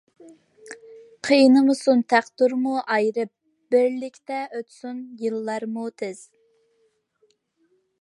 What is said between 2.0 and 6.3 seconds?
تەقدىرمۇ ئايرىپ، بىرلىكتە ئۆتسۇن يىللارمۇ تىز.